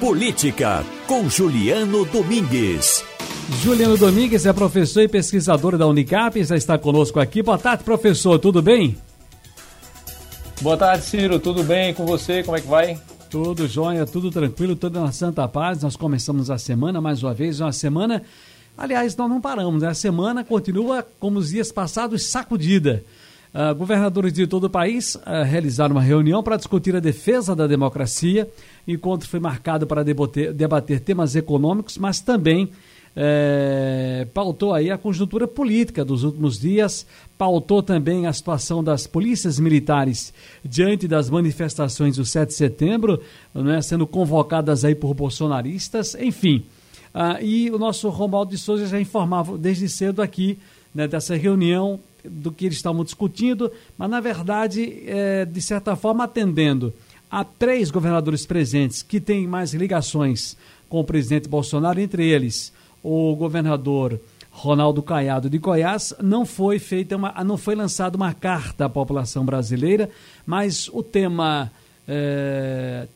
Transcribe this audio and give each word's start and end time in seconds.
Política, 0.00 0.82
com 1.06 1.28
Juliano 1.28 2.06
Domingues. 2.06 3.04
Juliano 3.62 3.98
Domingues 3.98 4.46
é 4.46 4.52
professor 4.52 5.02
e 5.02 5.08
pesquisador 5.08 5.76
da 5.76 5.86
Unicap, 5.86 6.42
já 6.42 6.56
está 6.56 6.78
conosco 6.78 7.20
aqui. 7.20 7.42
Boa 7.42 7.58
tarde, 7.58 7.84
professor, 7.84 8.38
tudo 8.38 8.62
bem? 8.62 8.96
Boa 10.62 10.78
tarde, 10.78 11.04
Ciro, 11.04 11.38
tudo 11.38 11.62
bem 11.62 11.92
com 11.92 12.06
você? 12.06 12.42
Como 12.42 12.56
é 12.56 12.62
que 12.62 12.66
vai? 12.66 12.98
Tudo 13.28 13.68
jóia, 13.68 14.06
tudo 14.06 14.30
tranquilo, 14.30 14.74
tudo 14.74 14.98
na 14.98 15.12
santa 15.12 15.46
paz. 15.46 15.82
Nós 15.82 15.96
começamos 15.96 16.50
a 16.50 16.56
semana, 16.56 16.98
mais 16.98 17.22
uma 17.22 17.34
vez, 17.34 17.60
uma 17.60 17.70
semana. 17.70 18.22
Aliás, 18.78 19.14
nós 19.14 19.28
não 19.28 19.38
paramos, 19.38 19.82
né? 19.82 19.88
A 19.88 19.94
semana 19.94 20.42
continua 20.42 21.06
como 21.18 21.38
os 21.38 21.50
dias 21.50 21.70
passados, 21.70 22.24
sacudida. 22.24 23.04
Uh, 23.52 23.74
governadores 23.74 24.32
de 24.32 24.46
todo 24.46 24.64
o 24.64 24.70
país 24.70 25.16
uh, 25.16 25.42
realizaram 25.44 25.94
uma 25.94 26.02
reunião 26.02 26.40
para 26.40 26.56
discutir 26.56 26.94
a 26.94 27.00
defesa 27.00 27.54
da 27.54 27.66
democracia. 27.66 28.48
O 28.86 28.90
encontro 28.90 29.28
foi 29.28 29.40
marcado 29.40 29.86
para 29.86 30.04
debater, 30.04 30.52
debater 30.52 31.00
temas 31.00 31.34
econômicos, 31.34 31.98
mas 31.98 32.20
também 32.20 32.70
é, 33.14 34.26
pautou 34.32 34.72
aí 34.72 34.90
a 34.90 34.96
conjuntura 34.96 35.48
política 35.48 36.04
dos 36.04 36.22
últimos 36.22 36.58
dias, 36.58 37.06
pautou 37.36 37.82
também 37.82 38.26
a 38.26 38.32
situação 38.32 38.84
das 38.84 39.06
polícias 39.06 39.58
militares 39.58 40.32
diante 40.64 41.08
das 41.08 41.28
manifestações 41.28 42.16
do 42.16 42.24
7 42.24 42.48
de 42.48 42.54
setembro, 42.54 43.20
né, 43.54 43.82
sendo 43.82 44.06
convocadas 44.06 44.84
aí 44.84 44.94
por 44.94 45.12
bolsonaristas, 45.14 46.14
enfim. 46.14 46.64
Uh, 47.12 47.42
e 47.42 47.70
o 47.70 47.78
nosso 47.78 48.08
Romualdo 48.08 48.52
de 48.52 48.58
Souza 48.58 48.86
já 48.86 49.00
informava 49.00 49.58
desde 49.58 49.88
cedo 49.88 50.22
aqui 50.22 50.56
né, 50.94 51.08
dessa 51.08 51.34
reunião 51.34 51.98
do 52.24 52.52
que 52.52 52.66
eles 52.66 52.76
estavam 52.76 53.04
discutindo, 53.04 53.70
mas 53.96 54.10
na 54.10 54.20
verdade, 54.20 55.02
é, 55.06 55.44
de 55.44 55.60
certa 55.62 55.96
forma, 55.96 56.24
atendendo 56.24 56.92
a 57.30 57.44
três 57.44 57.90
governadores 57.90 58.44
presentes 58.44 59.02
que 59.02 59.20
têm 59.20 59.46
mais 59.46 59.72
ligações 59.72 60.56
com 60.88 61.00
o 61.00 61.04
presidente 61.04 61.48
Bolsonaro, 61.48 62.00
entre 62.00 62.26
eles 62.26 62.72
o 63.02 63.34
governador 63.36 64.20
Ronaldo 64.50 65.02
Caiado 65.02 65.48
de 65.48 65.58
Goiás, 65.58 66.12
não 66.20 66.44
foi 66.44 66.78
feita 66.78 67.16
uma, 67.16 67.32
não 67.44 67.56
foi 67.56 67.74
lançada 67.74 68.16
uma 68.16 68.34
carta 68.34 68.86
à 68.86 68.88
população 68.88 69.44
brasileira, 69.44 70.10
mas 70.44 70.90
o 70.92 71.02
tema 71.02 71.70
é, 72.06 73.06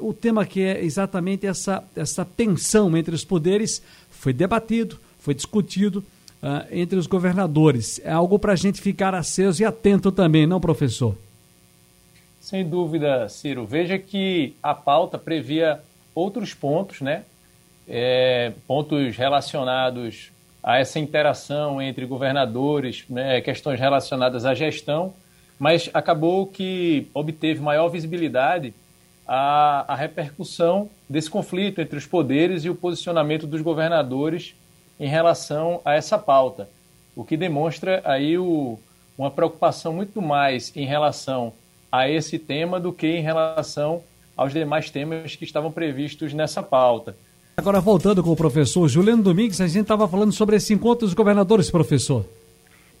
o 0.00 0.12
tema 0.12 0.44
que 0.46 0.60
é 0.60 0.84
exatamente 0.84 1.46
essa, 1.46 1.84
essa 1.94 2.24
tensão 2.24 2.96
entre 2.96 3.14
os 3.14 3.24
poderes 3.24 3.82
foi 4.10 4.32
debatido, 4.32 4.98
foi 5.18 5.34
discutido 5.34 6.04
uh, 6.44 6.66
entre 6.70 6.98
os 6.98 7.06
governadores. 7.06 7.98
É 8.04 8.12
algo 8.12 8.38
para 8.38 8.52
a 8.52 8.56
gente 8.56 8.80
ficar 8.80 9.14
aceso 9.14 9.62
e 9.62 9.64
atento 9.64 10.12
também, 10.12 10.46
não, 10.46 10.60
professor? 10.60 11.16
Sem 12.38 12.68
dúvida, 12.68 13.26
Ciro. 13.30 13.64
Veja 13.64 13.98
que 13.98 14.54
a 14.62 14.74
pauta 14.74 15.18
previa 15.18 15.80
outros 16.14 16.52
pontos, 16.52 17.00
né? 17.00 17.24
É, 17.88 18.52
pontos 18.66 19.16
relacionados 19.16 20.30
a 20.62 20.78
essa 20.78 20.98
interação 20.98 21.80
entre 21.80 22.06
governadores, 22.06 23.04
né? 23.08 23.40
questões 23.42 23.78
relacionadas 23.78 24.46
à 24.46 24.54
gestão, 24.54 25.12
mas 25.58 25.90
acabou 25.92 26.46
que 26.46 27.06
obteve 27.12 27.60
maior 27.60 27.88
visibilidade 27.88 28.72
a, 29.28 29.84
a 29.86 29.94
repercussão 29.94 30.88
desse 31.08 31.28
conflito 31.28 31.82
entre 31.82 31.98
os 31.98 32.06
poderes 32.06 32.64
e 32.64 32.70
o 32.70 32.74
posicionamento 32.74 33.46
dos 33.46 33.60
governadores 33.60 34.54
em 34.98 35.08
relação 35.08 35.80
a 35.84 35.94
essa 35.94 36.18
pauta, 36.18 36.68
o 37.16 37.24
que 37.24 37.36
demonstra 37.36 38.02
aí 38.04 38.38
o, 38.38 38.78
uma 39.16 39.30
preocupação 39.30 39.92
muito 39.92 40.20
mais 40.20 40.74
em 40.76 40.84
relação 40.84 41.52
a 41.90 42.08
esse 42.08 42.38
tema 42.38 42.80
do 42.80 42.92
que 42.92 43.06
em 43.06 43.22
relação 43.22 44.02
aos 44.36 44.52
demais 44.52 44.90
temas 44.90 45.36
que 45.36 45.44
estavam 45.44 45.70
previstos 45.70 46.32
nessa 46.32 46.62
pauta. 46.62 47.16
Agora, 47.56 47.80
voltando 47.80 48.22
com 48.22 48.30
o 48.30 48.36
professor 48.36 48.88
Juliano 48.88 49.22
Domingues, 49.22 49.60
a 49.60 49.68
gente 49.68 49.82
estava 49.82 50.08
falando 50.08 50.32
sobre 50.32 50.56
esse 50.56 50.74
encontro 50.74 51.06
dos 51.06 51.14
governadores, 51.14 51.70
professor. 51.70 52.24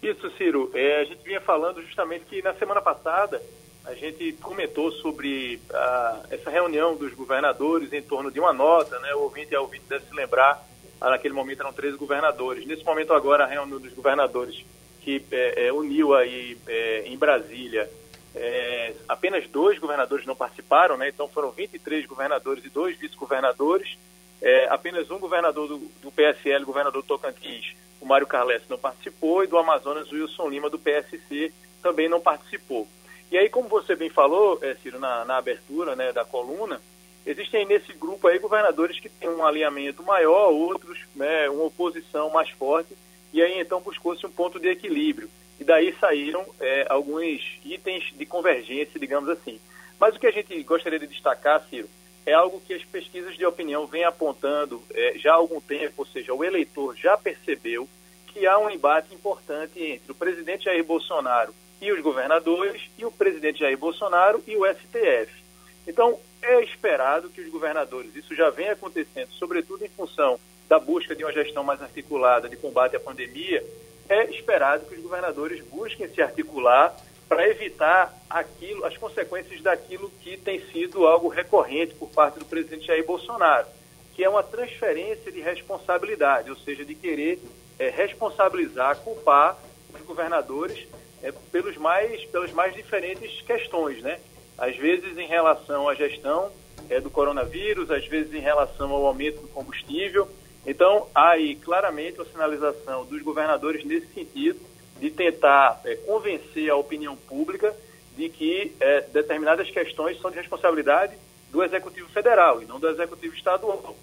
Isso, 0.00 0.30
Ciro. 0.36 0.70
É, 0.74 1.00
a 1.00 1.04
gente 1.04 1.24
vinha 1.24 1.40
falando 1.40 1.82
justamente 1.82 2.24
que 2.26 2.40
na 2.40 2.54
semana 2.54 2.80
passada 2.80 3.42
a 3.84 3.94
gente 3.94 4.32
comentou 4.34 4.92
sobre 4.92 5.60
ah, 5.72 6.20
essa 6.30 6.50
reunião 6.50 6.94
dos 6.94 7.12
governadores 7.14 7.92
em 7.92 8.00
torno 8.00 8.30
de 8.30 8.38
uma 8.38 8.52
nota, 8.52 8.98
né? 9.00 9.12
O 9.14 9.22
ouvinte 9.22 9.52
e 9.52 9.56
a 9.56 9.60
ouvinte 9.60 9.84
deve 9.88 10.04
se 10.04 10.14
lembrar 10.14 10.64
naquele 11.00 11.34
momento 11.34 11.60
eram 11.60 11.72
13 11.72 11.96
governadores. 11.96 12.66
Nesse 12.66 12.84
momento 12.84 13.12
agora 13.12 13.44
a 13.44 13.46
reunião 13.46 13.78
dos 13.78 13.92
governadores 13.92 14.64
que 15.00 15.22
é, 15.30 15.66
é, 15.66 15.72
uniu 15.72 16.14
aí 16.14 16.56
é, 16.66 17.04
em 17.06 17.16
Brasília 17.16 17.90
é, 18.34 18.94
apenas 19.08 19.46
dois 19.48 19.78
governadores 19.78 20.26
não 20.26 20.34
participaram, 20.34 20.96
né? 20.96 21.08
então 21.08 21.28
foram 21.28 21.50
23 21.50 22.04
governadores 22.06 22.64
e 22.64 22.68
dois 22.68 22.98
vice-governadores. 22.98 23.96
É, 24.42 24.66
apenas 24.68 25.10
um 25.10 25.18
governador 25.18 25.68
do, 25.68 25.78
do 26.02 26.10
PSL, 26.10 26.64
governador 26.64 27.00
do 27.00 27.06
Tocantins, 27.06 27.74
o 28.00 28.04
Mário 28.04 28.26
Carles, 28.26 28.62
não 28.68 28.76
participou, 28.76 29.42
e 29.42 29.46
do 29.46 29.56
Amazonas, 29.56 30.10
o 30.10 30.14
Wilson 30.14 30.48
Lima, 30.48 30.68
do 30.68 30.78
PSC, 30.78 31.52
também 31.80 32.08
não 32.08 32.20
participou. 32.20 32.86
E 33.30 33.38
aí, 33.38 33.48
como 33.48 33.68
você 33.68 33.96
bem 33.96 34.10
falou, 34.10 34.58
é, 34.60 34.74
Ciro, 34.74 34.98
na, 34.98 35.24
na 35.24 35.38
abertura 35.38 35.96
né, 35.96 36.12
da 36.12 36.24
coluna, 36.24 36.80
Existem 37.26 37.64
nesse 37.64 37.92
grupo 37.94 38.28
aí 38.28 38.38
governadores 38.38 39.00
que 39.00 39.08
têm 39.08 39.30
um 39.30 39.44
alinhamento 39.44 40.02
maior, 40.02 40.50
outros 40.50 40.98
né, 41.14 41.48
uma 41.48 41.64
oposição 41.64 42.28
mais 42.30 42.50
forte, 42.50 42.94
e 43.32 43.42
aí 43.42 43.58
então 43.58 43.80
buscou-se 43.80 44.24
um 44.26 44.30
ponto 44.30 44.60
de 44.60 44.68
equilíbrio. 44.68 45.30
E 45.58 45.64
daí 45.64 45.94
saíram 45.98 46.44
é, 46.60 46.86
alguns 46.90 47.40
itens 47.64 48.12
de 48.14 48.26
convergência, 48.26 49.00
digamos 49.00 49.28
assim. 49.28 49.58
Mas 49.98 50.14
o 50.14 50.18
que 50.18 50.26
a 50.26 50.32
gente 50.32 50.60
gostaria 50.64 50.98
de 50.98 51.06
destacar, 51.06 51.64
Ciro, 51.70 51.88
é 52.26 52.32
algo 52.32 52.60
que 52.60 52.74
as 52.74 52.84
pesquisas 52.84 53.36
de 53.36 53.46
opinião 53.46 53.86
vêm 53.86 54.04
apontando 54.04 54.82
é, 54.92 55.14
já 55.16 55.32
há 55.32 55.36
algum 55.36 55.60
tempo, 55.60 55.94
ou 55.98 56.06
seja, 56.06 56.34
o 56.34 56.44
eleitor 56.44 56.96
já 56.96 57.16
percebeu 57.16 57.88
que 58.28 58.46
há 58.46 58.58
um 58.58 58.68
embate 58.68 59.14
importante 59.14 59.80
entre 59.80 60.10
o 60.10 60.14
presidente 60.14 60.64
Jair 60.64 60.84
Bolsonaro 60.84 61.54
e 61.80 61.92
os 61.92 62.00
governadores, 62.00 62.82
e 62.98 63.04
o 63.04 63.10
presidente 63.10 63.60
Jair 63.60 63.78
Bolsonaro 63.78 64.42
e 64.46 64.56
o 64.56 64.64
STF. 64.66 65.43
Então, 65.86 66.18
é 66.42 66.62
esperado 66.62 67.28
que 67.30 67.40
os 67.40 67.50
governadores, 67.50 68.14
isso 68.14 68.34
já 68.34 68.50
vem 68.50 68.68
acontecendo, 68.68 69.30
sobretudo 69.32 69.84
em 69.84 69.88
função 69.88 70.38
da 70.68 70.78
busca 70.78 71.14
de 71.14 71.24
uma 71.24 71.32
gestão 71.32 71.62
mais 71.62 71.82
articulada 71.82 72.48
de 72.48 72.56
combate 72.56 72.96
à 72.96 73.00
pandemia, 73.00 73.64
é 74.08 74.24
esperado 74.30 74.86
que 74.86 74.94
os 74.94 75.02
governadores 75.02 75.62
busquem 75.64 76.08
se 76.08 76.20
articular 76.20 76.94
para 77.28 77.48
evitar 77.48 78.14
aquilo, 78.28 78.84
as 78.84 78.96
consequências 78.96 79.60
daquilo 79.62 80.10
que 80.20 80.36
tem 80.36 80.60
sido 80.70 81.06
algo 81.06 81.28
recorrente 81.28 81.94
por 81.94 82.08
parte 82.10 82.38
do 82.38 82.44
presidente 82.44 82.86
Jair 82.86 83.04
Bolsonaro, 83.04 83.66
que 84.14 84.22
é 84.22 84.28
uma 84.28 84.42
transferência 84.42 85.32
de 85.32 85.40
responsabilidade, 85.40 86.50
ou 86.50 86.56
seja, 86.56 86.84
de 86.84 86.94
querer 86.94 87.40
é, 87.78 87.88
responsabilizar, 87.88 88.96
culpar 88.98 89.58
os 89.92 90.00
governadores 90.02 90.86
é, 91.22 91.32
pelos 91.50 91.76
mais, 91.76 92.24
pelas 92.26 92.52
mais 92.52 92.74
diferentes 92.74 93.40
questões, 93.42 94.02
né? 94.02 94.20
Às 94.58 94.76
vezes 94.76 95.16
em 95.16 95.26
relação 95.26 95.88
à 95.88 95.94
gestão 95.94 96.50
é, 96.88 97.00
do 97.00 97.10
coronavírus, 97.10 97.90
às 97.90 98.06
vezes 98.06 98.32
em 98.32 98.40
relação 98.40 98.90
ao 98.90 99.06
aumento 99.06 99.40
do 99.40 99.48
combustível. 99.48 100.28
Então, 100.66 101.08
há 101.14 101.30
aí 101.30 101.56
claramente 101.56 102.18
uma 102.18 102.30
sinalização 102.30 103.04
dos 103.04 103.22
governadores 103.22 103.84
nesse 103.84 104.06
sentido, 104.14 104.60
de 104.98 105.10
tentar 105.10 105.80
é, 105.84 105.96
convencer 105.96 106.70
a 106.70 106.76
opinião 106.76 107.16
pública 107.16 107.74
de 108.16 108.28
que 108.28 108.72
é, 108.80 109.00
determinadas 109.12 109.70
questões 109.70 110.20
são 110.20 110.30
de 110.30 110.38
responsabilidade 110.38 111.16
do 111.50 111.62
Executivo 111.62 112.08
Federal 112.08 112.62
e 112.62 112.64
não 112.64 112.78
do 112.78 112.88
Executivo 112.88 113.34
Estadual. 113.34 113.96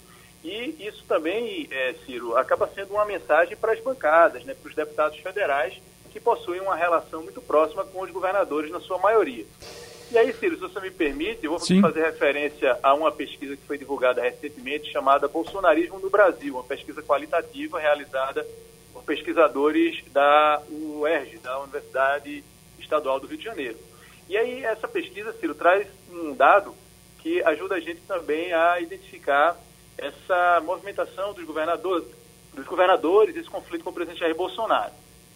E 0.43 0.75
isso 0.87 1.03
também, 1.07 1.67
é, 1.71 1.93
Ciro, 2.05 2.35
acaba 2.35 2.67
sendo 2.67 2.93
uma 2.93 3.05
mensagem 3.05 3.55
para 3.55 3.73
as 3.73 3.79
bancadas, 3.79 4.43
né, 4.43 4.53
para 4.53 4.69
os 4.69 4.75
deputados 4.75 5.17
federais 5.19 5.79
que 6.11 6.19
possuem 6.19 6.59
uma 6.59 6.75
relação 6.75 7.23
muito 7.23 7.41
próxima 7.41 7.85
com 7.85 8.01
os 8.01 8.11
governadores 8.11 8.69
na 8.69 8.81
sua 8.81 8.97
maioria. 8.97 9.45
E 10.11 10.17
aí, 10.17 10.33
Ciro, 10.33 10.55
se 10.55 10.61
você 10.61 10.81
me 10.81 10.91
permite, 10.91 11.45
eu 11.45 11.51
vou 11.51 11.59
Sim. 11.59 11.79
fazer 11.79 12.03
referência 12.03 12.77
a 12.83 12.93
uma 12.93 13.13
pesquisa 13.13 13.55
que 13.55 13.65
foi 13.65 13.77
divulgada 13.77 14.21
recentemente 14.21 14.91
chamada 14.91 15.25
Bolsonarismo 15.29 15.99
no 15.99 16.09
Brasil, 16.09 16.53
uma 16.55 16.65
pesquisa 16.65 17.01
qualitativa 17.01 17.79
realizada 17.79 18.45
por 18.91 19.03
pesquisadores 19.03 20.03
da 20.11 20.61
UERJ, 20.69 21.37
da 21.37 21.61
Universidade 21.61 22.43
Estadual 22.77 23.21
do 23.21 23.27
Rio 23.27 23.37
de 23.37 23.45
Janeiro. 23.45 23.77
E 24.27 24.35
aí, 24.35 24.65
essa 24.65 24.85
pesquisa, 24.85 25.31
Ciro, 25.31 25.55
traz 25.55 25.87
um 26.11 26.33
dado 26.35 26.75
que 27.19 27.41
ajuda 27.43 27.75
a 27.75 27.79
gente 27.79 28.01
também 28.01 28.51
a 28.51 28.81
identificar 28.81 29.57
essa 29.97 30.59
movimentação 30.59 31.33
dos 31.33 31.45
governadores, 31.45 32.05
dos 32.53 32.65
governadores, 32.65 33.33
esse 33.37 33.49
conflito 33.49 33.85
com 33.85 33.91
o 33.91 33.93
presidente 33.93 34.19
Jair 34.19 34.35
Bolsonaro. 34.35 34.91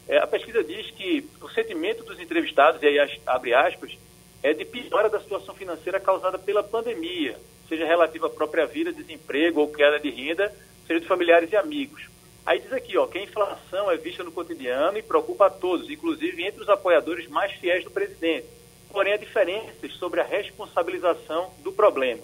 É, 0.06 0.18
a 0.18 0.28
pesquisa 0.28 0.62
diz 0.62 0.92
que 0.92 1.30
o 1.42 1.48
sentimento 1.50 2.04
dos 2.04 2.20
entrevistados, 2.20 2.84
e 2.84 2.88
aí 2.88 3.20
abre 3.26 3.54
aspas, 3.54 3.98
é 4.46 4.54
de 4.54 4.64
piora 4.64 5.10
da 5.10 5.20
situação 5.20 5.56
financeira 5.56 6.00
causada 6.00 6.38
pela 6.38 6.62
pandemia, 6.62 7.36
seja 7.68 7.84
relativa 7.84 8.28
à 8.28 8.30
própria 8.30 8.68
vida, 8.68 8.94
desemprego 8.94 9.60
ou 9.60 9.72
queda 9.72 10.00
de 10.00 10.12
renda, 10.12 10.54
seja 10.86 11.00
de 11.00 11.08
familiares 11.08 11.52
e 11.52 11.56
amigos. 11.56 12.08
Aí 12.46 12.60
diz 12.60 12.72
aqui, 12.72 12.96
ó, 12.96 13.08
que 13.08 13.18
a 13.18 13.24
inflação 13.24 13.90
é 13.90 13.98
vista 13.98 14.24
no 14.24 14.32
cotidiano 14.32 15.00
e 15.00 15.02
preocupa 15.02 15.48
a 15.48 15.50
todos, 15.50 15.90
inclusive 15.90 16.46
entre 16.46 16.62
os 16.62 16.70
apoiadores 16.70 17.28
mais 17.28 17.54
fiéis 17.54 17.84
do 17.84 17.90
presidente. 17.90 18.46
Porém, 18.92 19.14
há 19.14 19.18
diferenças 19.18 19.92
sobre 19.94 20.22
a 20.22 20.24
responsabilização 20.24 21.52
do 21.64 21.72
problema. 21.72 22.22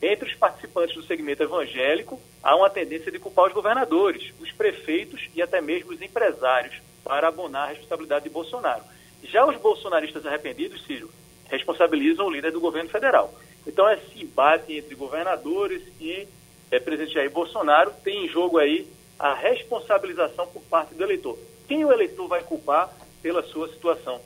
Entre 0.00 0.30
os 0.30 0.34
participantes 0.34 0.94
do 0.94 1.02
segmento 1.02 1.42
evangélico, 1.42 2.18
há 2.42 2.56
uma 2.56 2.70
tendência 2.70 3.12
de 3.12 3.18
culpar 3.18 3.48
os 3.48 3.52
governadores, 3.52 4.32
os 4.40 4.50
prefeitos 4.52 5.28
e 5.34 5.42
até 5.42 5.60
mesmo 5.60 5.92
os 5.92 6.00
empresários 6.00 6.80
para 7.04 7.28
abonar 7.28 7.64
a 7.64 7.72
responsabilidade 7.72 8.24
de 8.24 8.30
Bolsonaro. 8.30 8.84
Já 9.22 9.44
os 9.44 9.58
bolsonaristas 9.58 10.24
arrependidos, 10.24 10.82
Ciro, 10.86 11.10
responsabilizam 11.52 12.26
o 12.26 12.30
líder 12.30 12.50
do 12.50 12.60
governo 12.60 12.88
federal. 12.88 13.32
Então, 13.66 13.88
esse 13.90 14.22
embate 14.22 14.72
entre 14.72 14.94
governadores 14.94 15.82
e 16.00 16.26
é, 16.70 16.80
presidente 16.80 17.14
Jair 17.14 17.30
Bolsonaro 17.30 17.92
tem 18.02 18.24
em 18.24 18.28
jogo 18.28 18.58
aí 18.58 18.86
a 19.18 19.34
responsabilização 19.34 20.46
por 20.48 20.62
parte 20.62 20.94
do 20.94 21.04
eleitor. 21.04 21.38
Quem 21.68 21.84
o 21.84 21.92
eleitor 21.92 22.26
vai 22.26 22.42
culpar 22.42 22.90
pela 23.22 23.42
sua 23.44 23.68
situação? 23.68 24.20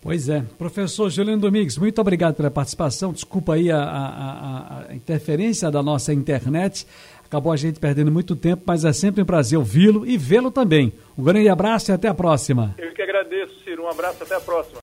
Pois 0.00 0.28
é. 0.28 0.44
Professor 0.56 1.10
Juliano 1.10 1.40
Domingues, 1.40 1.76
muito 1.76 2.00
obrigado 2.00 2.36
pela 2.36 2.50
participação. 2.50 3.12
Desculpa 3.12 3.54
aí 3.54 3.72
a, 3.72 3.82
a, 3.82 4.84
a 4.90 4.94
interferência 4.94 5.68
da 5.68 5.82
nossa 5.82 6.12
internet. 6.12 6.86
Acabou 7.24 7.50
a 7.50 7.56
gente 7.56 7.80
perdendo 7.80 8.12
muito 8.12 8.36
tempo, 8.36 8.62
mas 8.64 8.84
é 8.84 8.92
sempre 8.92 9.22
um 9.22 9.26
prazer 9.26 9.58
ouvi-lo 9.58 10.06
e 10.06 10.16
vê-lo 10.16 10.52
também. 10.52 10.92
Um 11.18 11.24
grande 11.24 11.48
abraço 11.48 11.90
e 11.90 11.92
até 11.92 12.06
a 12.06 12.14
próxima. 12.14 12.72
Eu 12.78 12.92
que 12.92 13.02
agradeço, 13.02 13.52
Ciro. 13.64 13.82
Um 13.82 13.88
abraço, 13.88 14.22
até 14.22 14.36
a 14.36 14.40
próxima. 14.40 14.74